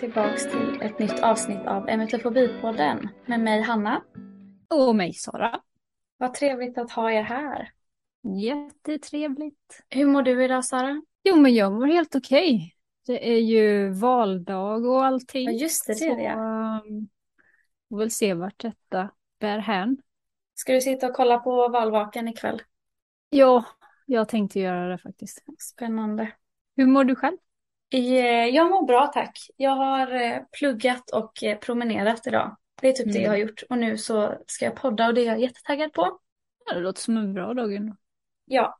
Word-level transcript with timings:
tillbaks 0.00 0.42
till 0.50 0.82
ett 0.82 0.98
nytt 0.98 1.20
avsnitt 1.20 1.66
av 1.66 1.88
MFTFobi-podden 1.88 3.08
med 3.26 3.40
mig 3.40 3.62
Hanna. 3.62 4.02
Och 4.70 4.96
mig 4.96 5.12
Sara. 5.12 5.60
Vad 6.16 6.34
trevligt 6.34 6.78
att 6.78 6.90
ha 6.90 7.10
er 7.10 7.22
här. 7.22 7.70
Jättetrevligt. 8.22 9.82
Hur 9.90 10.06
mår 10.06 10.22
du 10.22 10.44
idag 10.44 10.64
Sara? 10.64 11.02
Jo 11.24 11.36
men 11.36 11.54
jag 11.54 11.72
mår 11.72 11.86
helt 11.86 12.14
okej. 12.14 12.74
Det 13.06 13.32
är 13.32 13.38
ju 13.38 13.90
valdag 13.90 14.86
och 14.86 15.04
allting. 15.04 15.44
Ja 15.44 15.52
just 15.52 15.86
det, 15.86 15.98
det 15.98 16.06
är 16.06 16.16
det. 16.16 16.32
Så, 16.32 16.88
um, 16.88 17.08
får 17.88 17.98
väl 17.98 18.10
se 18.10 18.34
vart 18.34 18.58
detta 18.58 19.10
bär 19.40 19.58
hän. 19.58 19.96
Ska 20.54 20.72
du 20.72 20.80
sitta 20.80 21.06
och 21.06 21.14
kolla 21.14 21.38
på 21.38 21.68
valvakan 21.68 22.28
ikväll? 22.28 22.62
Ja, 23.30 23.64
jag 24.06 24.28
tänkte 24.28 24.60
göra 24.60 24.88
det 24.88 24.98
faktiskt. 24.98 25.44
Spännande. 25.58 26.32
Hur 26.76 26.86
mår 26.86 27.04
du 27.04 27.14
själv? 27.14 27.36
Eh, 27.90 28.46
jag 28.46 28.70
mår 28.70 28.86
bra 28.86 29.06
tack. 29.06 29.38
Jag 29.56 29.70
har 29.70 30.14
eh, 30.14 30.38
pluggat 30.58 31.10
och 31.10 31.42
eh, 31.42 31.58
promenerat 31.58 32.26
idag. 32.26 32.56
Det 32.80 32.88
är 32.88 32.92
typ 32.92 33.12
det 33.12 33.18
jag 33.18 33.30
har 33.30 33.36
gjort. 33.36 33.62
Och 33.70 33.78
nu 33.78 33.98
så 33.98 34.34
ska 34.46 34.64
jag 34.64 34.76
podda 34.76 35.06
och 35.06 35.14
det 35.14 35.20
är 35.20 35.26
jag 35.26 35.40
jättetaggad 35.40 35.92
på. 35.92 36.18
Ja, 36.66 36.74
det 36.74 36.80
låter 36.80 37.00
som 37.00 37.16
en 37.16 37.34
bra 37.34 37.54
dag 37.54 37.74
ändå. 37.74 37.96
Ja. 38.44 38.78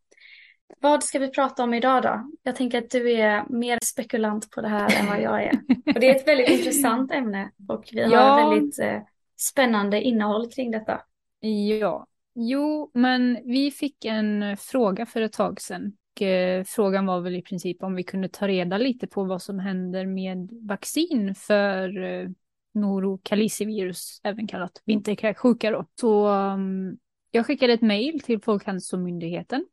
Vad 0.81 1.05
ska 1.05 1.19
vi 1.19 1.29
prata 1.31 1.63
om 1.63 1.75
idag 1.75 2.03
då? 2.03 2.31
Jag 2.43 2.57
tänker 2.57 2.79
att 2.79 2.91
du 2.91 3.13
är 3.13 3.45
mer 3.49 3.79
spekulant 3.83 4.51
på 4.51 4.61
det 4.61 4.69
här 4.69 5.01
än 5.01 5.07
vad 5.07 5.21
jag 5.23 5.43
är. 5.45 5.53
Och 5.95 6.01
det 6.01 6.11
är 6.11 6.17
ett 6.17 6.29
väldigt 6.29 6.49
intressant 6.59 7.13
ämne 7.13 7.51
och 7.69 7.85
vi 7.93 8.03
har 8.03 8.13
Ja. 8.13 8.49
väldigt 8.51 8.79
eh, 8.79 9.03
spännande 9.37 10.01
innehåll 10.01 10.51
kring 10.51 10.71
detta. 10.71 11.01
Ja, 11.41 12.07
jo, 12.35 12.91
men 12.95 13.39
vi 13.45 13.71
fick 13.71 14.05
en 14.05 14.57
fråga 14.57 15.07
för 15.07 15.21
ett 15.21 15.33
tag 15.33 15.61
sedan. 15.61 15.93
Och, 16.17 16.23
eh, 16.23 16.65
frågan 16.65 17.07
var 17.07 17.21
väl 17.21 17.37
i 17.37 17.43
princip 17.43 17.83
om 17.83 17.95
vi 17.95 18.03
kunde 18.03 18.29
ta 18.29 18.49
reda 18.49 18.79
lite 18.79 19.07
på 19.07 19.25
vad 19.25 19.43
som 19.43 19.59
händer 19.59 20.07
med 20.07 20.49
vaccin 20.53 21.35
för 21.35 22.03
eh, 22.03 22.29
norokalicivirus, 22.75 24.21
även 24.25 24.47
kallat 24.47 24.83
vinterkräksjuka 24.85 25.71
då. 25.71 25.87
Så 26.01 26.29
um, 26.29 26.99
jag 27.31 27.47
skickade 27.47 27.73
ett 27.73 27.83
mejl 27.83 28.21
till 28.21 28.43
Folkhälsomyndigheten. 28.43 29.67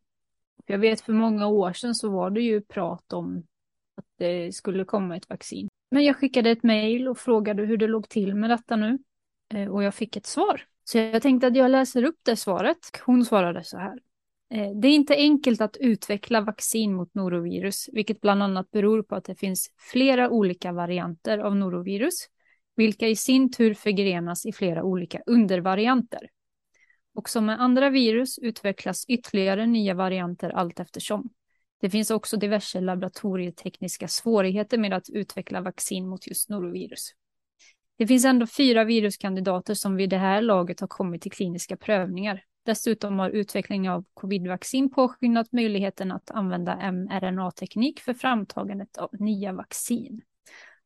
Jag 0.66 0.78
vet 0.78 1.02
för 1.02 1.14
många 1.14 1.48
år 1.48 1.74
sedan 1.74 1.96
så 1.96 2.10
var 2.10 2.30
det 2.30 2.42
ju 2.42 2.62
prat 2.62 3.14
om 3.14 3.44
att 3.96 4.06
det 4.18 4.56
skulle 4.56 4.86
komma 4.86 5.18
ett 5.18 5.30
vaccin. 5.30 5.70
Men 5.92 6.04
jag 6.04 6.16
skickade 6.16 6.50
ett 6.52 6.64
mejl 6.64 7.08
och 7.08 7.18
frågade 7.18 7.66
hur 7.66 7.78
det 7.78 7.88
låg 7.88 8.10
till 8.10 8.36
med 8.36 8.50
detta 8.50 8.76
nu. 8.76 9.00
Eh, 9.54 9.68
och 9.68 9.84
jag 9.84 9.96
fick 9.96 10.16
ett 10.16 10.26
svar. 10.26 10.62
Så 10.84 10.98
jag 10.98 11.22
tänkte 11.22 11.48
att 11.48 11.56
jag 11.56 11.72
läser 11.72 12.04
upp 12.04 12.20
det 12.24 12.36
svaret. 12.36 12.78
Hon 13.06 13.26
svarade 13.26 13.64
så 13.64 13.78
här. 13.78 14.00
Eh, 14.54 14.72
det 14.72 14.88
är 14.88 14.92
inte 14.92 15.16
enkelt 15.16 15.62
att 15.62 15.78
utveckla 15.78 16.42
vaccin 16.42 16.94
mot 16.94 17.16
norovirus, 17.16 17.90
vilket 17.94 18.22
bland 18.22 18.44
annat 18.44 18.72
beror 18.72 19.04
på 19.04 19.16
att 19.16 19.26
det 19.26 19.36
finns 19.36 19.70
flera 19.92 20.30
olika 20.30 20.72
varianter 20.72 21.38
av 21.38 21.56
norovirus, 21.56 22.28
vilka 22.76 23.08
i 23.08 23.16
sin 23.16 23.52
tur 23.52 23.74
förgrenas 23.74 24.46
i 24.46 24.52
flera 24.52 24.84
olika 24.84 25.22
undervarianter. 25.26 26.30
Och 27.16 27.30
som 27.30 27.46
med 27.46 27.62
andra 27.62 27.90
virus 27.90 28.40
utvecklas 28.40 29.06
ytterligare 29.08 29.66
nya 29.66 29.94
varianter 29.94 30.50
allt 30.50 30.80
eftersom. 30.80 31.30
Det 31.82 31.90
finns 31.90 32.12
också 32.12 32.38
diverse 32.38 32.82
laboratorietekniska 32.82 34.08
svårigheter 34.08 34.78
med 34.78 34.94
att 34.94 35.10
utveckla 35.10 35.62
vaccin 35.62 36.08
mot 36.08 36.28
just 36.28 36.50
norovirus. 36.50 37.12
Det 37.98 38.08
finns 38.08 38.26
ändå 38.26 38.48
fyra 38.48 38.84
viruskandidater 38.84 39.74
som 39.74 39.96
vid 39.96 40.10
det 40.10 40.18
här 40.18 40.42
laget 40.42 40.80
har 40.80 40.88
kommit 40.88 41.22
till 41.22 41.32
kliniska 41.32 41.78
prövningar. 41.78 42.44
Dessutom 42.66 43.20
har 43.20 43.30
utvecklingen 43.30 43.92
av 43.92 44.06
covidvaccin 44.14 44.92
påskyndat 44.92 45.52
möjligheten 45.52 46.12
att 46.12 46.32
använda 46.32 46.92
mRNA-teknik 46.92 48.00
för 48.00 48.14
framtagandet 48.14 48.98
av 48.98 49.10
nya 49.14 49.54
vaccin. 49.54 50.22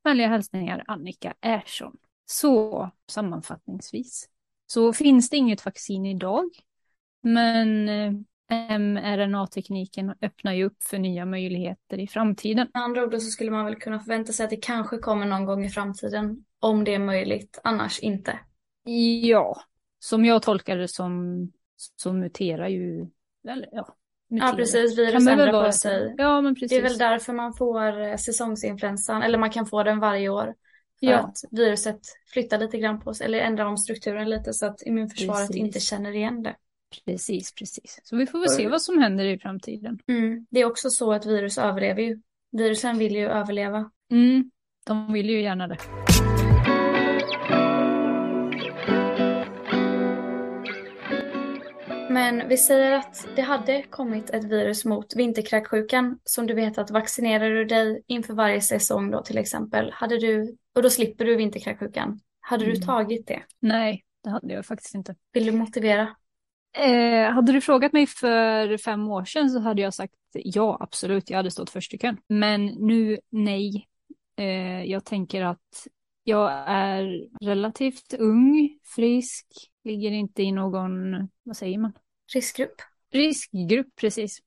Vänliga 0.04 0.28
hälsningar 0.28 0.84
Annika 0.88 1.34
Ersson. 1.42 1.98
Så 2.26 2.92
sammanfattningsvis 3.10 4.30
så 4.68 4.94
finns 4.94 5.30
det 5.30 5.38
inget 5.38 5.66
vaccin 5.66 6.06
idag, 6.06 6.50
men 7.24 7.90
eh, 7.90 8.12
mRNA-tekniken 8.80 10.14
öppnar 10.22 10.54
ju 10.54 10.66
upp 10.66 10.84
för 10.84 10.98
nya 10.98 11.26
möjligheter 11.26 12.00
i 12.00 12.08
framtiden. 12.08 12.68
Med 12.74 12.84
andra 12.84 13.04
ord 13.04 13.14
så 13.14 13.20
skulle 13.20 13.52
man 13.52 13.66
väl 13.66 13.76
kunna 13.76 14.00
förvänta 14.00 14.34
sig 14.34 14.44
att 14.44 14.50
det 14.50 14.58
kanske 14.58 14.98
kommer 14.98 15.26
någon 15.26 15.46
gång 15.46 15.66
i 15.66 15.70
framtiden 15.70 16.46
om 16.60 16.84
det 16.84 16.94
är 16.94 17.00
möjligt, 17.00 17.60
annars 17.64 18.00
inte. 18.00 18.40
Ja, 19.22 19.62
som 20.00 20.26
jag 20.26 20.42
tolkar 20.42 20.78
det 20.78 20.88
som 20.88 21.44
så 21.78 22.14
muterar 22.14 22.68
ju, 22.68 23.08
eller 23.50 23.70
ja. 23.72 23.96
Ja 24.30 24.36
muterar. 24.36 24.54
precis, 24.56 24.96
Kan 24.96 25.06
virus 25.06 25.26
det 25.26 25.32
ändrar 25.32 25.64
på 25.66 25.72
sig. 25.72 26.16
Ja, 26.18 26.42
men 26.42 26.54
Det 26.54 26.60
precis. 26.60 26.78
är 26.78 26.82
väl 26.82 26.98
därför 26.98 27.34
man 27.34 27.54
får 27.54 28.02
eh, 28.02 28.16
säsongsinfluensan, 28.16 29.22
eller 29.24 29.38
man 29.38 29.50
kan 29.50 29.66
få 29.66 29.84
den 29.84 30.00
varje 30.00 30.30
år. 30.30 30.56
För 31.00 31.08
Ja. 31.08 31.18
att 31.18 31.38
viruset 31.52 32.00
flyttar 32.34 32.58
lite 32.58 32.78
grann 32.78 33.00
på 33.00 33.14
sig, 33.14 33.26
eller 33.26 33.40
ändrar 33.40 33.66
om 33.66 33.78
strukturen 33.78 34.30
lite 34.30 34.54
så 34.54 34.66
att 34.66 34.82
immunförsvaret 34.82 35.48
Precis. 35.48 35.56
inte 35.64 35.80
känner 35.80 36.12
igen 36.16 36.44
det. 36.44 36.56
Precis, 37.06 37.54
precis. 37.56 38.00
Så 38.04 38.16
vi 38.18 38.26
får 38.28 38.40
väl 38.40 38.50
se 38.50 38.68
vad 38.68 38.82
som 38.82 38.98
händer 39.00 39.26
i 39.26 39.40
framtiden. 39.40 40.00
Mm. 40.08 40.46
Det 40.50 40.60
är 40.60 40.66
också 40.66 40.90
så 40.90 41.14
att 41.14 41.26
virus 41.26 41.58
överlever 41.58 42.02
ju. 42.02 42.22
Virusen 42.52 42.98
vill 42.98 43.16
ju 43.16 43.28
överleva. 43.28 43.92
Mm, 44.12 44.52
de 44.86 45.14
vill 45.14 45.30
ju 45.30 45.42
gärna 45.42 45.68
det. 45.68 45.78
Men 52.09 52.47
vi 52.47 52.57
säger 52.57 52.91
att 52.91 53.28
det 53.35 53.41
hade 53.41 53.84
kommit 53.84 54.29
ett 54.29 54.44
virus 54.44 54.85
mot 54.85 55.16
vinterkräksjukan 55.16 56.19
som 56.23 56.47
du 56.47 56.53
vet 56.53 56.78
att 56.78 56.91
vaccinerar 56.91 57.50
du 57.50 57.66
dig 57.66 58.03
inför 58.07 58.34
varje 58.34 58.62
säsong 58.62 59.12
då 59.12 59.22
till 59.22 59.38
exempel, 59.38 59.91
hade 59.91 60.18
du, 60.19 60.57
och 60.75 60.81
då 60.81 60.90
slipper 60.90 61.25
du 61.25 61.35
vinterkräksjukan, 61.35 62.19
hade 62.40 62.66
du 62.66 62.72
Mm. 62.72 62.81
tagit 62.81 63.28
det? 63.28 63.44
Nej, 63.59 64.03
det 64.23 64.29
hade 64.29 64.53
jag 64.53 64.66
faktiskt 64.66 64.95
inte. 64.95 65.16
Vill 65.34 65.45
du 65.45 65.51
motivera? 65.51 66.16
Eh, 66.78 67.31
hade 67.31 67.51
du 67.51 67.62
frågat 67.62 67.94
mig 67.94 68.07
för 68.07 68.78
fem 68.78 69.07
år 69.12 69.25
sedan 69.25 69.50
så 69.50 69.59
hade 69.59 69.81
jag 69.81 69.94
sagt 69.94 70.13
ja, 70.34 70.78
absolut, 70.79 71.29
jag 71.29 71.38
hade 71.38 71.51
stått 71.51 71.69
först 71.69 71.94
i 71.94 71.97
kön. 71.97 72.18
Men 72.29 72.66
nu, 72.66 73.18
nej. 73.29 73.88
Eh, 74.39 74.84
jag 74.84 75.06
tänker 75.06 75.41
att 75.44 75.88
jag 76.28 76.64
är 76.68 77.28
relativt 77.42 78.14
ung, 78.14 78.80
frisk, 78.84 79.48
ligger 79.84 80.12
inte 80.12 80.44
i 80.44 80.52
någon, 80.52 81.30
vad 81.44 81.58
säger 81.58 81.78
man? 81.78 81.92
Riskgrupp? 82.34 82.82
Riskgrupp, 83.12 83.96
precis. 83.96 84.40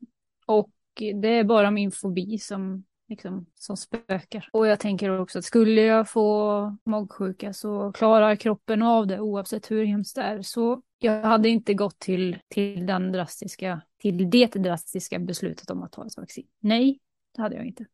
Och 0.46 0.70
det 0.94 1.28
är 1.28 1.44
bara 1.44 1.70
min 1.70 1.92
fobi 1.92 2.38
som, 2.38 2.84
liksom, 3.08 3.46
som 3.54 3.76
spökar. 3.76 4.48
Och 4.52 4.66
jag 4.66 4.80
tänker 4.80 5.20
också 5.20 5.38
att 5.38 5.44
skulle 5.44 5.80
jag 5.80 6.08
få 6.08 6.76
magsjuka 6.84 7.52
så 7.52 7.92
klarar 7.92 8.36
kroppen 8.36 8.82
av 8.82 9.06
det 9.06 9.20
oavsett 9.20 9.70
hur 9.70 9.84
hemskt 9.84 10.16
det 10.16 10.22
är. 10.22 10.42
Så 10.42 10.82
jag 10.98 11.22
hade 11.22 11.48
inte 11.48 11.74
gått 11.74 11.98
till, 11.98 12.38
till, 12.48 12.86
den 12.86 13.12
drastiska, 13.12 13.80
till 13.98 14.30
det 14.30 14.54
drastiska 14.54 15.18
beslutet 15.18 15.70
om 15.70 15.82
att 15.82 15.92
ta 15.92 16.06
ett 16.06 16.16
vaccin. 16.16 16.46
Nej, 16.58 17.00
det 17.36 17.42
hade 17.42 17.56
jag 17.56 17.66
inte. 17.66 17.86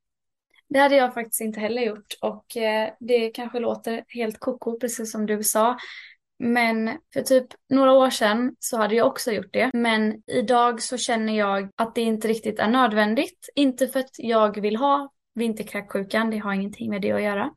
Det 0.69 0.79
hade 0.79 0.97
jag 0.97 1.15
faktiskt 1.15 1.41
inte 1.41 1.61
heller 1.61 1.83
gjort 1.83 2.15
och 2.21 2.57
eh, 2.57 2.91
det 3.01 3.31
kanske 3.31 3.59
låter 3.59 4.05
helt 4.09 4.41
koko 4.41 4.79
precis 4.79 5.13
som 5.13 5.27
du 5.27 5.43
sa. 5.43 5.77
Men 6.39 6.99
för 7.13 7.23
typ 7.23 7.47
några 7.71 7.93
år 7.93 8.11
sedan 8.11 8.57
så 8.59 8.77
hade 8.77 8.95
jag 8.95 9.07
också 9.07 9.33
gjort 9.33 9.53
det. 9.53 9.71
Men 9.75 10.23
idag 10.27 10.83
så 10.83 10.97
känner 10.97 11.39
jag 11.39 11.71
att 11.77 11.95
det 11.95 12.01
inte 12.01 12.29
riktigt 12.29 12.59
är 12.59 12.69
nödvändigt. 12.69 13.49
Inte 13.55 13.89
för 13.89 14.01
att 14.01 14.11
jag 14.19 14.61
vill 14.61 14.77
ha 14.77 15.13
vinterkräksjukan, 15.35 16.31
det 16.31 16.39
har 16.39 16.53
ingenting 16.53 16.91
med 16.91 17.03
det 17.03 17.13
att 17.13 17.23
göra. 17.23 17.51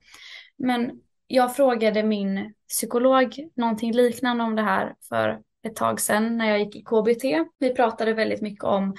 Men 0.57 0.91
jag 1.27 1.55
frågade 1.55 2.03
min 2.03 2.53
psykolog 2.67 3.35
någonting 3.55 3.93
liknande 3.93 4.43
om 4.43 4.55
det 4.55 4.61
här 4.61 4.95
för 5.09 5.39
ett 5.63 5.75
tag 5.75 5.99
sedan 5.99 6.37
när 6.37 6.49
jag 6.49 6.59
gick 6.59 6.75
i 6.75 6.81
KBT. 6.81 7.23
Vi 7.59 7.73
pratade 7.75 8.13
väldigt 8.13 8.41
mycket 8.41 8.63
om 8.63 8.95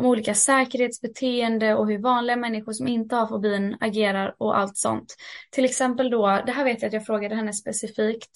om 0.00 0.06
olika 0.06 0.34
säkerhetsbeteende 0.34 1.74
och 1.74 1.88
hur 1.88 1.98
vanliga 1.98 2.36
människor 2.36 2.72
som 2.72 2.88
inte 2.88 3.16
har 3.16 3.26
fobin 3.26 3.76
agerar 3.80 4.34
och 4.38 4.58
allt 4.58 4.76
sånt. 4.76 5.16
Till 5.50 5.64
exempel 5.64 6.10
då, 6.10 6.42
det 6.46 6.52
här 6.52 6.64
vet 6.64 6.82
jag 6.82 6.86
att 6.88 6.92
jag 6.94 7.06
frågade 7.06 7.34
henne 7.34 7.52
specifikt. 7.52 8.30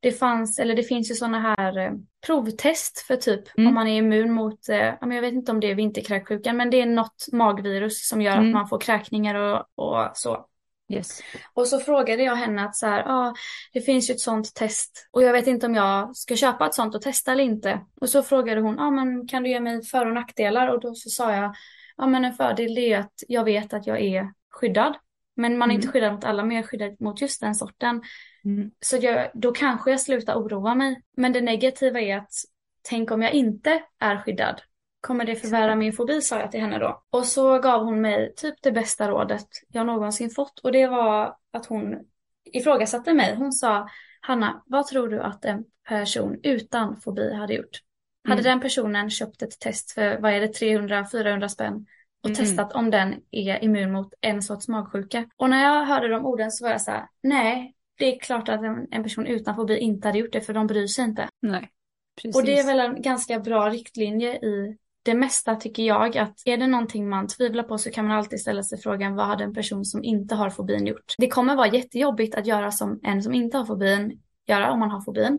Det 0.00 0.12
fanns, 0.12 0.58
eller 0.58 0.74
det 0.76 0.82
finns 0.82 1.10
ju 1.10 1.14
sådana 1.14 1.54
här 1.58 1.78
eh, 1.78 1.90
provtest 2.26 2.98
för 2.98 3.16
typ 3.16 3.58
Mm. 3.58 3.68
om 3.68 3.74
man 3.74 3.88
är 3.88 3.98
immun 3.98 4.32
mot, 4.32 4.68
eh, 4.68 4.94
jag 5.00 5.20
vet 5.20 5.32
inte 5.34 5.52
om 5.52 5.60
det 5.60 5.70
är 5.70 5.74
vinterkräksjukan, 5.74 6.56
men 6.56 6.70
det 6.70 6.80
är 6.80 6.86
något 6.86 7.26
magvirus 7.32 8.08
som 8.08 8.22
gör 8.22 8.32
Mm. 8.36 8.46
att 8.46 8.52
man 8.52 8.68
får 8.68 8.80
kräkningar 8.80 9.34
och, 9.34 9.64
och 9.74 10.10
så. 10.14 10.46
Yes. 10.88 11.20
Och 11.52 11.66
så 11.66 11.80
frågade 11.80 12.22
jag 12.22 12.36
henne 12.36 12.64
att 12.64 12.76
så 12.76 12.86
här, 12.86 13.00
ja, 13.00 13.34
det 13.72 13.80
finns 13.80 14.10
ju 14.10 14.14
ett 14.14 14.20
sånt 14.20 14.54
test 14.54 15.08
och 15.10 15.22
jag 15.22 15.32
vet 15.32 15.46
inte 15.46 15.66
om 15.66 15.74
jag 15.74 16.16
ska 16.16 16.36
köpa 16.36 16.66
ett 16.66 16.74
sånt 16.74 16.94
och 16.94 17.02
testa 17.02 17.32
eller 17.32 17.44
inte. 17.44 17.80
Och 18.00 18.10
så 18.10 18.22
frågade 18.22 18.60
hon, 18.60 18.74
ja 18.78 18.90
men 18.90 19.28
kan 19.28 19.42
du 19.42 19.48
ge 19.48 19.60
mig 19.60 19.84
för 19.84 20.06
och 20.06 20.14
nackdelar? 20.14 20.68
Och 20.68 20.80
då 20.80 20.94
så 20.94 21.10
sa 21.10 21.34
jag, 21.34 21.54
ja 21.96 22.06
men 22.06 22.24
en 22.24 22.32
fördel 22.32 22.78
är 22.78 22.98
att 22.98 23.12
jag 23.28 23.44
vet 23.44 23.74
att 23.74 23.86
jag 23.86 24.00
är 24.00 24.32
skyddad. 24.50 24.94
Men 25.36 25.58
man 25.58 25.70
är 25.70 25.74
inte 25.74 25.84
Mm. 25.84 25.92
skyddad 25.92 26.12
mot 26.12 26.24
alla, 26.24 26.44
men 26.44 26.56
jag 26.56 26.64
är 26.64 26.68
skyddad 26.68 27.00
mot 27.00 27.20
just 27.20 27.40
den 27.40 27.54
sorten. 27.54 28.02
Mm. 28.44 28.70
Så 28.80 28.96
jag, 28.96 29.30
då 29.34 29.52
kanske 29.52 29.90
jag 29.90 30.00
slutar 30.00 30.34
oroa 30.34 30.74
mig. 30.74 31.02
Men 31.16 31.32
det 31.32 31.40
negativa 31.40 32.00
är 32.00 32.16
att 32.16 32.32
tänk 32.82 33.10
om 33.10 33.22
jag 33.22 33.32
inte 33.32 33.82
är 33.98 34.16
skyddad. 34.16 34.62
Kommer 35.06 35.24
det 35.24 35.36
förvärra 35.36 35.76
min 35.76 35.92
fobi, 35.92 36.20
sa 36.22 36.38
jag 36.38 36.50
till 36.50 36.60
henne 36.60 36.78
då. 36.78 37.02
Och 37.10 37.26
så 37.26 37.58
gav 37.58 37.84
hon 37.84 38.00
mig 38.00 38.34
typ 38.36 38.54
det 38.62 38.72
bästa 38.72 39.08
rådet 39.08 39.46
jag 39.68 39.86
någonsin 39.86 40.30
fått. 40.30 40.58
Och 40.58 40.72
det 40.72 40.86
var 40.86 41.36
att 41.52 41.66
hon 41.66 41.96
ifrågasatte 42.44 43.14
mig. 43.14 43.34
Hon 43.34 43.52
sa, 43.52 43.88
Hanna, 44.20 44.62
vad 44.66 44.86
tror 44.86 45.08
du 45.08 45.20
att 45.20 45.44
en 45.44 45.64
person 45.88 46.40
utan 46.42 46.96
fobi 47.00 47.34
hade 47.34 47.54
gjort? 47.54 47.80
Hade 48.28 48.40
Mm. 48.40 48.44
den 48.44 48.60
personen 48.60 49.10
köpt 49.10 49.42
ett 49.42 49.60
test 49.60 49.92
för, 49.92 50.18
vad 50.18 50.32
är 50.32 50.40
det, 50.40 50.52
300-400 50.52 51.48
spänn 51.48 51.86
och 52.22 52.30
Mm. 52.30 52.36
testat 52.36 52.72
om 52.72 52.90
den 52.90 53.14
är 53.30 53.64
immun 53.64 53.92
mot 53.92 54.14
en 54.20 54.42
sorts 54.42 54.68
magsjuka? 54.68 55.24
Och 55.36 55.50
när 55.50 55.62
jag 55.62 55.84
hörde 55.84 56.08
de 56.08 56.26
orden 56.26 56.50
så 56.50 56.64
var 56.64 56.70
jag 56.70 56.80
så 56.80 56.90
här, 56.90 57.06
nej, 57.22 57.74
det 57.98 58.14
är 58.14 58.20
klart 58.20 58.48
att 58.48 58.62
en, 58.62 58.86
en 58.90 59.02
person 59.02 59.26
utan 59.26 59.56
fobi 59.56 59.78
inte 59.78 60.08
hade 60.08 60.18
gjort 60.18 60.32
det 60.32 60.40
för 60.40 60.52
de 60.52 60.66
bryr 60.66 60.86
sig 60.86 61.04
inte. 61.04 61.28
Nej, 61.42 61.70
precis. 62.22 62.36
Och 62.36 62.44
det 62.44 62.58
är 62.58 62.66
väl 62.66 62.80
en 62.80 63.02
ganska 63.02 63.38
bra 63.40 63.68
riktlinje 63.70 64.36
i 64.36 64.76
det 65.04 65.14
mesta 65.14 65.56
tycker 65.56 65.82
jag 65.82 66.16
att 66.16 66.42
är 66.44 66.56
det 66.56 66.66
någonting 66.66 67.08
man 67.08 67.28
tvivlar 67.28 67.62
på 67.62 67.78
så 67.78 67.90
kan 67.90 68.06
man 68.06 68.16
alltid 68.16 68.40
ställa 68.40 68.62
sig 68.62 68.78
frågan 68.78 69.14
vad 69.14 69.26
hade 69.26 69.44
en 69.44 69.54
person 69.54 69.84
som 69.84 70.04
inte 70.04 70.34
har 70.34 70.50
fobin 70.50 70.86
gjort? 70.86 71.14
Det 71.18 71.28
kommer 71.28 71.56
vara 71.56 71.68
jättejobbigt 71.68 72.34
att 72.34 72.46
göra 72.46 72.70
som 72.70 73.00
en 73.02 73.22
som 73.22 73.34
inte 73.34 73.58
har 73.58 73.64
fobin 73.64 74.20
göra 74.46 74.72
om 74.72 74.80
man 74.80 74.90
har 74.90 75.00
fobin. 75.00 75.38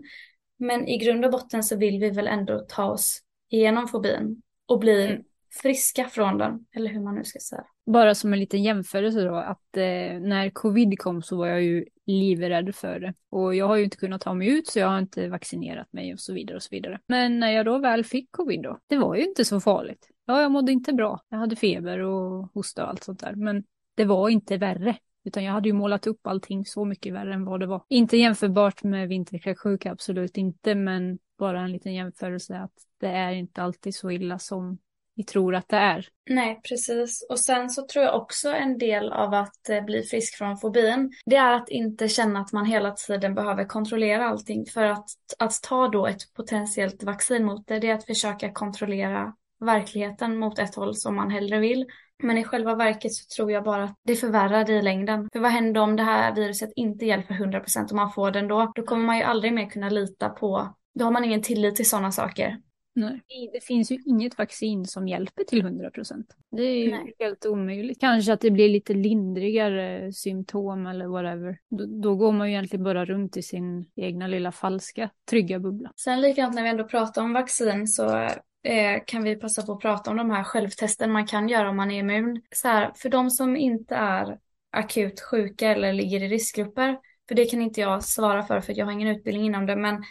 Men 0.58 0.88
i 0.88 0.98
grund 0.98 1.26
och 1.26 1.32
botten 1.32 1.64
så 1.64 1.76
vill 1.76 2.00
vi 2.00 2.10
väl 2.10 2.28
ändå 2.28 2.66
ta 2.68 2.86
oss 2.86 3.22
igenom 3.50 3.88
fobin 3.88 4.42
och 4.68 4.80
bli 4.80 5.06
Mm. 5.06 5.24
friska 5.62 6.06
från 6.06 6.38
den, 6.38 6.66
eller 6.76 6.90
hur 6.90 7.02
man 7.02 7.16
nu 7.16 7.24
ska 7.24 7.40
säga. 7.40 7.66
Bara 7.86 8.16
som 8.16 8.34
en 8.34 8.40
liten 8.40 8.64
jämförelse 8.64 9.22
då, 9.22 9.36
att 9.36 9.78
eh, 9.78 10.20
när 10.20 10.50
covid 10.50 11.00
kom 11.00 11.22
så 11.22 11.38
var 11.38 11.48
jag 11.48 11.64
ju 11.64 11.86
livrädd 12.06 12.76
för 12.76 13.00
det. 13.00 13.14
Och 13.30 13.56
jag 13.56 13.68
har 13.68 13.76
ju 13.76 13.84
inte 13.84 13.98
kunnat 13.98 14.22
ta 14.22 14.34
mig 14.34 14.48
ut 14.48 14.68
så 14.68 14.80
jag 14.80 14.88
har 14.88 15.00
inte 15.00 15.28
vaccinerat 15.28 15.94
mig 15.94 16.14
och 16.14 16.20
så 16.20 16.34
vidare 16.34 16.56
och 16.56 16.64
så 16.64 16.70
vidare. 16.72 17.00
Men 17.08 17.40
när 17.40 17.52
jag 17.52 17.66
då 17.66 17.78
väl 17.78 18.04
fick 18.04 18.32
covid 18.32 18.62
då, 18.62 18.80
det 18.88 18.98
var 18.98 19.16
ju 19.16 19.24
inte 19.24 19.46
så 19.46 19.60
farligt. 19.60 20.10
Ja, 20.26 20.42
jag 20.42 20.52
mådde 20.52 20.72
inte 20.72 20.94
bra. 20.94 21.20
Jag 21.30 21.38
hade 21.38 21.56
feber 21.56 22.00
och 22.00 22.50
hosta 22.54 22.84
och 22.84 22.90
allt 22.90 23.04
sånt 23.04 23.20
där. 23.20 23.36
Men 23.36 23.64
det 23.96 24.06
var 24.06 24.30
inte 24.30 24.58
värre. 24.58 24.98
Utan 25.26 25.44
jag 25.44 25.54
hade 25.54 25.70
ju 25.70 25.74
målat 25.74 26.08
upp 26.08 26.28
allting 26.28 26.66
så 26.66 26.86
mycket 26.86 27.14
värre 27.14 27.34
än 27.34 27.46
vad 27.46 27.60
det 27.60 27.66
var. 27.66 27.84
Inte 27.90 28.18
jämförbart 28.18 28.84
med 28.84 29.08
vinterkräksjuka, 29.08 29.92
absolut 29.92 30.38
inte. 30.38 30.76
Men 30.76 31.20
bara 31.38 31.62
en 31.62 31.72
liten 31.72 31.94
jämförelse 31.94 32.58
att 32.58 32.74
det 33.00 33.08
är 33.08 33.32
inte 33.32 33.62
alltid 33.62 33.96
så 33.96 34.12
illa 34.12 34.40
som 34.40 34.78
vi 35.16 35.24
tror 35.24 35.56
att 35.56 35.70
det 35.70 35.78
är. 35.78 36.08
Nej, 36.30 36.60
precis. 36.70 37.26
Och 37.30 37.40
sen 37.40 37.70
så 37.70 37.88
tror 37.88 38.06
jag 38.06 38.16
också 38.16 38.50
en 38.50 38.78
del 38.78 39.12
av 39.12 39.34
att 39.34 39.70
eh, 39.70 39.84
bli 39.84 40.04
frisk 40.04 40.38
från 40.38 40.58
fobin, 40.58 41.14
det 41.26 41.36
är 41.36 41.54
att 41.54 41.70
inte 41.70 42.08
känna 42.08 42.40
att 42.40 42.54
man 42.54 42.66
hela 42.66 42.92
tiden 42.92 43.36
behöver 43.36 43.66
kontrollera 43.66 44.28
allting. 44.28 44.66
För 44.66 44.84
att, 44.84 45.06
att 45.40 45.62
ta 45.64 45.88
då 45.88 46.08
ett 46.08 46.34
potentiellt 46.34 47.04
vaccin 47.04 47.46
mot 47.46 47.68
det, 47.68 47.80
det 47.80 47.90
är 47.90 47.94
att 47.94 48.06
försöka 48.06 48.52
kontrollera 48.52 49.34
verkligheten 49.60 50.38
mot 50.38 50.60
ett 50.60 50.76
håll 50.76 50.96
som 50.96 51.16
man 51.16 51.32
hellre 51.32 51.60
vill. 51.60 51.86
Men 52.24 52.38
i 52.38 52.44
själva 52.44 52.76
verket 52.76 53.14
så 53.14 53.36
tror 53.36 53.52
jag 53.52 53.64
bara 53.64 53.84
att 53.84 54.00
det 54.04 54.16
förvärrar 54.16 54.66
det 54.66 54.74
i 54.74 54.82
längden. 54.82 55.30
För 55.34 55.40
vad 55.40 55.52
händer 55.52 55.82
om 55.82 55.96
det 55.96 56.04
här 56.04 56.36
viruset 56.36 56.70
inte 56.76 57.06
hjälper 57.06 57.34
100% 57.34 57.90
och 57.90 57.96
man 57.96 58.12
får 58.12 58.32
den 58.32 58.48
då? 58.48 58.72
Då 58.76 58.84
kommer 58.84 59.06
man 59.06 59.18
ju 59.18 59.24
aldrig 59.24 59.54
mer 59.54 59.70
kunna 59.70 59.90
lita 59.90 60.30
på, 60.30 60.76
då 61.00 61.06
har 61.06 61.12
man 61.12 61.24
ingen 61.24 61.42
tillit 61.42 61.76
till 61.76 61.90
sådana 61.90 62.12
saker. 62.12 62.58
Nej. 62.96 63.22
Det 63.54 63.64
finns 63.64 63.92
ju 63.92 63.98
inget 64.06 64.38
vaccin 64.38 64.86
som 64.86 65.08
hjälper 65.08 65.44
till 65.44 65.62
100 65.62 65.92
procent. 65.92 66.36
Det 66.52 66.64
är 66.64 66.84
ju 66.84 66.92
Nej. 66.92 67.16
helt 67.20 67.46
omöjligt. 67.46 68.00
Kanske 68.00 68.34
att 68.34 68.42
det 68.42 68.52
blir 68.52 68.70
lite 68.70 68.94
lindrigare 68.94 70.14
symptom 70.14 70.88
eller 70.88 71.08
whatever. 71.08 71.58
Då, 71.70 71.86
då 71.86 72.16
går 72.16 72.32
man 72.32 72.48
ju 72.48 72.54
egentligen 72.54 72.84
bara 72.84 73.06
runt 73.06 73.38
i 73.38 73.42
sin 73.42 73.86
egna 73.96 74.28
lilla 74.28 74.52
falska 74.52 75.10
trygga 75.30 75.60
bubbla. 75.60 75.92
Sen 75.96 76.22
likadant 76.22 76.56
när 76.56 76.64
vi 76.64 76.70
ändå 76.70 76.84
pratar 76.84 77.22
om 77.22 77.34
vaccin 77.34 77.88
så 77.88 78.18
eh, 78.64 79.04
kan 79.06 79.24
vi 79.24 79.36
passa 79.36 79.62
på 79.62 79.72
att 79.72 79.82
prata 79.82 80.12
om 80.12 80.18
de 80.18 80.32
här 80.32 80.44
självtesten 80.44 81.12
man 81.12 81.28
kan 81.28 81.50
göra 81.50 81.70
om 81.70 81.78
man 81.78 81.92
är 81.92 82.00
immun. 82.00 82.42
Så 82.56 82.68
här, 82.68 82.92
för 82.96 83.10
de 83.10 83.30
som 83.30 83.58
inte 83.58 83.96
är 83.96 84.40
akut 84.72 85.22
sjuka 85.22 85.70
eller 85.70 85.94
ligger 85.94 86.24
i 86.24 86.28
riskgrupper, 86.28 86.98
för 87.28 87.36
det 87.36 87.46
kan 87.46 87.62
inte 87.62 87.82
jag 87.82 88.04
svara 88.04 88.44
för 88.44 88.62
för 88.62 88.78
jag 88.78 88.86
har 88.86 88.92
ingen 88.92 89.08
utbildning 89.08 89.46
inom 89.46 89.66
det, 89.66 89.76
men 89.76 90.04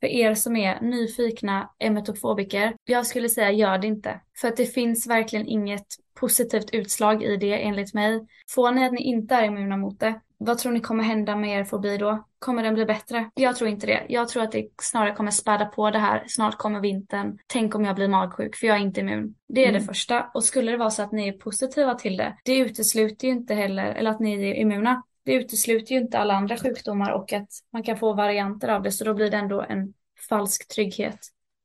för 0.00 0.06
er 0.06 0.34
som 0.34 0.56
är 0.56 0.80
nyfikna 0.80 1.70
emetofobiker, 1.78 2.74
jag 2.84 3.06
skulle 3.06 3.28
säga 3.28 3.50
gör 3.50 3.78
det 3.78 3.86
inte. 3.86 4.20
För 4.40 4.48
att 4.48 4.56
det 4.56 4.66
finns 4.66 5.06
verkligen 5.06 5.46
inget 5.46 5.86
positivt 6.20 6.70
utslag 6.72 7.22
i 7.22 7.36
det 7.36 7.62
enligt 7.62 7.94
mig. 7.94 8.26
Får 8.50 8.70
ni 8.70 8.86
att 8.86 8.92
ni 8.92 9.02
inte 9.02 9.34
är 9.34 9.44
immuna 9.44 9.76
mot 9.76 10.00
det, 10.00 10.20
vad 10.38 10.58
tror 10.58 10.72
ni 10.72 10.80
kommer 10.80 11.04
hända 11.04 11.36
med 11.36 11.60
er 11.60 11.64
fobi 11.64 11.96
då? 11.96 12.24
Kommer 12.38 12.62
den 12.62 12.74
bli 12.74 12.84
bättre? 12.84 13.30
Jag 13.34 13.56
tror 13.56 13.70
inte 13.70 13.86
det. 13.86 14.06
Jag 14.08 14.28
tror 14.28 14.42
att 14.42 14.52
det 14.52 14.68
snarare 14.82 15.14
kommer 15.14 15.30
späda 15.30 15.64
på 15.64 15.90
det 15.90 15.98
här. 15.98 16.24
Snart 16.28 16.56
kommer 16.58 16.80
vintern. 16.80 17.38
Tänk 17.46 17.74
om 17.74 17.84
jag 17.84 17.94
blir 17.96 18.08
magsjuk 18.08 18.56
för 18.56 18.66
jag 18.66 18.76
är 18.76 18.80
inte 18.80 19.00
immun. 19.00 19.34
Det 19.48 19.64
är 19.64 19.68
Mm. 19.68 19.80
det 19.80 19.86
första. 19.86 20.30
Och 20.34 20.44
skulle 20.44 20.70
det 20.70 20.76
vara 20.76 20.90
så 20.90 21.02
att 21.02 21.12
ni 21.12 21.28
är 21.28 21.32
positiva 21.32 21.94
till 21.94 22.16
det, 22.16 22.36
det 22.44 22.58
utesluter 22.58 23.28
ju 23.28 23.32
inte 23.34 23.54
heller, 23.54 23.94
eller 23.94 24.10
att 24.10 24.20
ni 24.20 24.50
är 24.50 24.54
immuna, 24.54 25.02
det 25.26 25.34
utesluter 25.34 25.94
ju 25.94 26.00
inte 26.00 26.18
alla 26.18 26.34
andra 26.34 26.56
sjukdomar 26.56 27.12
och 27.12 27.32
att 27.32 27.48
man 27.72 27.82
kan 27.82 27.96
få 27.96 28.12
varianter 28.12 28.68
av 28.68 28.82
det. 28.82 28.92
Så 28.92 29.04
då 29.04 29.14
blir 29.14 29.30
det 29.30 29.36
ändå 29.36 29.62
en 29.68 29.94
falsk 30.28 30.68
trygghet. 30.68 31.18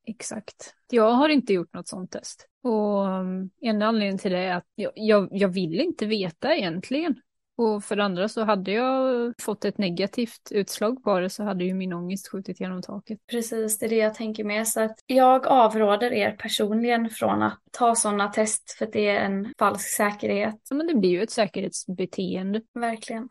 Exakt. 0.07 0.73
Jag 0.91 1.11
har 1.11 1.29
inte 1.29 1.53
gjort 1.53 1.73
något 1.73 1.87
sånt 1.87 2.11
test. 2.11 2.47
Och 2.63 3.07
mm, 3.07 3.49
en 3.61 3.81
anledning 3.81 4.17
till 4.17 4.31
det 4.31 4.37
är 4.37 4.55
att 4.55 4.67
jag, 4.75 4.91
jag, 4.95 5.29
jag 5.31 5.49
vill 5.49 5.79
inte 5.79 6.05
veta 6.05 6.55
egentligen. 6.55 7.15
Och 7.61 7.83
för 7.83 7.95
det 7.95 8.03
andra 8.03 8.27
så 8.27 8.43
hade 8.43 8.71
jag 8.71 9.33
fått 9.41 9.65
ett 9.65 9.77
negativt 9.77 10.51
utslag 10.51 11.03
på 11.03 11.19
det 11.19 11.29
så 11.29 11.43
hade 11.43 11.63
ju 11.63 11.73
min 11.73 11.93
ångest 11.93 12.31
skjutit 12.31 12.59
genom 12.59 12.81
taket. 12.81 13.19
Precis, 13.31 13.79
det 13.79 13.85
är 13.85 13.89
det 13.89 13.95
jag 13.95 14.13
tänker 14.13 14.43
med. 14.43 14.67
Så 14.67 14.81
att 14.81 14.99
jag 15.05 15.47
avråder 15.47 16.13
er 16.13 16.31
personligen 16.31 17.09
från 17.09 17.41
att 17.41 17.59
ta 17.71 17.95
sådana 17.95 18.27
test 18.27 18.71
för 18.77 18.85
att 18.85 18.93
det 18.93 19.07
är 19.07 19.25
en 19.25 19.53
falsk 19.59 19.87
säkerhet. 19.87 20.55
Ja, 20.69 20.75
Men 20.75 20.87
det 20.87 20.95
blir 20.95 21.09
ju 21.09 21.23
ett 21.23 21.31
säkerhetsbeteende. 21.31 22.61
Verkligen. 22.73 23.29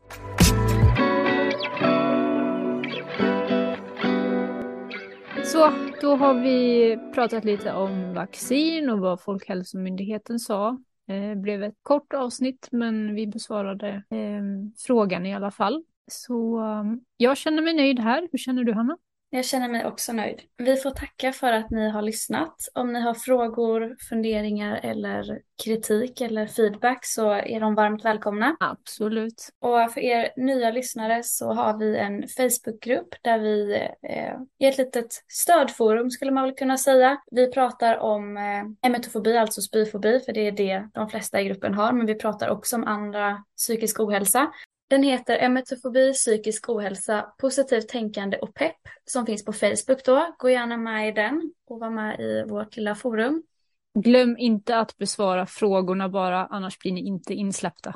Så, 5.44 5.72
då 6.00 6.16
har 6.16 6.34
vi 6.34 6.98
pratat 7.14 7.44
lite 7.44 7.72
om 7.72 8.14
vaccin 8.14 8.90
och 8.90 8.98
vad 8.98 9.22
Folkhälsomyndigheten 9.22 10.38
sa. 10.38 10.78
Det 11.10 11.36
blev 11.36 11.62
ett 11.62 11.78
kort 11.82 12.12
avsnitt 12.12 12.68
men 12.72 13.14
vi 13.14 13.26
besvarade 13.26 13.88
eh, 13.88 14.42
frågan 14.86 15.26
i 15.26 15.34
alla 15.34 15.50
fall. 15.50 15.84
Så 16.06 16.58
ehm, 16.58 17.00
jag 17.16 17.36
känner 17.36 17.62
mig 17.62 17.74
nöjd 17.74 17.98
här. 17.98 18.28
Hur 18.32 18.38
känner 18.38 18.64
du 18.64 18.72
Hanna? 18.72 18.98
Jag 19.32 19.44
känner 19.44 19.68
mig 19.68 19.86
också 19.86 20.12
nöjd. 20.12 20.40
Vi 20.56 20.76
får 20.76 20.90
tacka 20.90 21.32
för 21.32 21.52
att 21.52 21.70
ni 21.70 21.88
har 21.90 22.02
lyssnat. 22.02 22.68
Om 22.74 22.92
ni 22.92 23.00
har 23.00 23.14
frågor, 23.14 23.96
funderingar 24.08 24.80
eller 24.82 25.40
kritik 25.64 26.20
eller 26.20 26.46
feedback 26.46 27.04
så 27.06 27.30
är 27.30 27.60
de 27.60 27.74
varmt 27.74 28.04
välkomna. 28.04 28.56
Absolut. 28.60 29.48
Och 29.60 29.92
för 29.92 30.00
er 30.00 30.30
nya 30.36 30.70
lyssnare 30.70 31.22
så 31.22 31.52
har 31.52 31.78
vi 31.78 31.96
en 31.96 32.28
Facebookgrupp 32.28 33.14
där 33.22 33.38
vi 33.38 33.74
eh, 34.02 34.34
är 34.58 34.68
ett 34.68 34.78
litet 34.78 35.24
stödforum 35.28 36.10
skulle 36.10 36.30
man 36.30 36.44
väl 36.44 36.54
kunna 36.54 36.78
säga. 36.78 37.18
Vi 37.30 37.52
pratar 37.52 37.98
om 37.98 38.36
eh, 38.36 38.88
emetofobi, 38.88 39.36
alltså 39.36 39.60
spyfobi, 39.60 40.20
för 40.20 40.32
det 40.32 40.46
är 40.46 40.52
det 40.52 40.88
de 40.94 41.08
flesta 41.08 41.40
i 41.40 41.44
gruppen 41.44 41.74
har. 41.74 41.92
Men 41.92 42.06
vi 42.06 42.14
pratar 42.14 42.48
också 42.48 42.76
om 42.76 42.84
andra 42.84 43.44
psykisk 43.56 44.00
ohälsa. 44.00 44.52
Den 44.90 45.02
heter 45.02 45.38
Emetofobi, 45.38 46.12
psykisk 46.12 46.68
ohälsa, 46.68 47.22
positivt 47.38 47.88
tänkande 47.88 48.38
och 48.38 48.54
pepp 48.54 48.76
som 49.04 49.26
finns 49.26 49.44
på 49.44 49.52
Facebook 49.52 50.04
då. 50.04 50.34
Gå 50.38 50.50
gärna 50.50 50.76
med 50.76 51.08
i 51.08 51.12
den 51.12 51.52
och 51.66 51.80
var 51.80 51.90
med 51.90 52.20
i 52.20 52.44
vårt 52.48 52.76
lilla 52.76 52.94
forum. 52.94 53.42
Glöm 53.94 54.36
inte 54.38 54.78
att 54.78 54.98
besvara 54.98 55.46
frågorna 55.46 56.08
bara, 56.08 56.46
annars 56.46 56.78
blir 56.78 56.92
ni 56.92 57.00
inte 57.00 57.34
insläppta. 57.34 57.94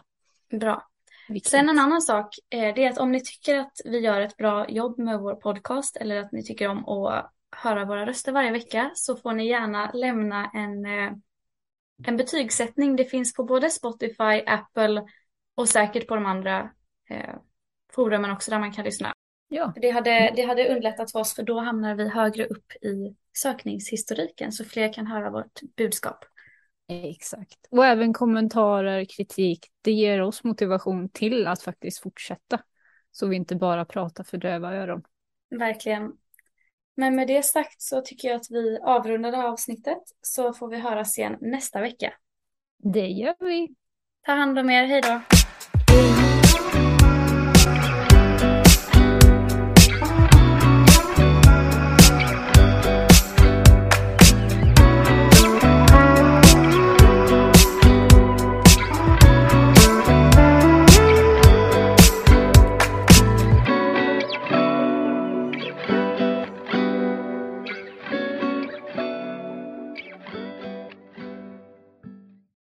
Bra. 0.50 0.88
Viktigt. 1.28 1.50
Sen 1.50 1.68
en 1.68 1.78
annan 1.78 2.02
sak, 2.02 2.28
eh, 2.50 2.74
det 2.74 2.84
är 2.84 2.90
att 2.90 2.98
om 2.98 3.12
ni 3.12 3.20
tycker 3.20 3.58
att 3.58 3.80
vi 3.84 3.98
gör 3.98 4.20
ett 4.20 4.36
bra 4.36 4.68
jobb 4.68 4.98
med 4.98 5.20
vår 5.20 5.34
podcast 5.34 5.96
eller 5.96 6.16
att 6.16 6.32
ni 6.32 6.44
tycker 6.44 6.68
om 6.68 6.88
att 6.88 7.32
höra 7.56 7.84
våra 7.84 8.06
röster 8.06 8.32
varje 8.32 8.52
vecka 8.52 8.90
så 8.94 9.16
får 9.16 9.32
ni 9.32 9.48
gärna 9.48 9.90
lämna 9.92 10.50
en, 10.54 10.86
eh, 10.86 11.12
en 12.06 12.16
betygssättning. 12.16 12.96
Det 12.96 13.04
finns 13.04 13.34
på 13.34 13.44
både 13.44 13.70
Spotify, 13.70 14.42
Apple 14.46 15.02
och 15.54 15.68
säkert 15.68 16.08
på 16.08 16.14
de 16.14 16.26
andra 16.26 16.70
eh, 17.10 17.34
forumen 17.92 18.30
också 18.30 18.50
där 18.50 18.58
man 18.58 18.72
kan 18.72 18.84
lyssna. 18.84 19.12
Ja, 19.48 19.72
Det 19.76 19.90
hade, 19.90 20.32
det 20.36 20.42
hade 20.42 20.68
underlättat 20.68 21.12
för 21.12 21.18
oss 21.18 21.34
för 21.34 21.42
då 21.42 21.60
hamnar 21.60 21.94
vi 21.94 22.08
högre 22.08 22.46
upp 22.46 22.72
i 22.72 23.16
sökningshistoriken 23.38 24.52
så 24.52 24.64
fler 24.64 24.92
kan 24.92 25.06
höra 25.06 25.30
vårt 25.30 25.60
budskap. 25.76 26.24
exakt. 26.88 27.66
Och 27.70 27.86
även 27.86 28.12
kommentarer, 28.12 29.04
kritik, 29.04 29.66
det 29.82 29.92
ger 29.92 30.22
oss 30.22 30.44
motivation 30.44 31.08
till 31.08 31.46
att 31.46 31.62
faktiskt 31.62 32.02
fortsätta. 32.02 32.60
Så 33.12 33.26
vi 33.26 33.36
inte 33.36 33.56
bara 33.56 33.84
pratar 33.84 34.24
för 34.24 34.38
döva 34.38 34.74
öron. 34.74 35.02
Verkligen. 35.50 36.12
Men 36.96 37.16
med 37.16 37.28
det 37.28 37.44
sagt 37.44 37.82
så 37.82 38.00
tycker 38.00 38.28
jag 38.28 38.36
att 38.36 38.50
vi 38.50 38.78
avrundar 38.82 39.30
det 39.30 39.36
här 39.36 39.48
avsnittet 39.48 40.02
så 40.20 40.52
får 40.52 40.68
vi 40.68 40.78
höras 40.78 41.18
igen 41.18 41.36
nästa 41.40 41.80
vecka. 41.80 42.14
Det 42.78 43.06
gör 43.06 43.34
vi. 43.40 43.74
Ta 44.26 44.32
hand 44.32 44.58
om 44.58 44.70
er, 44.70 44.84
hej 44.86 45.00
då! 45.00 45.43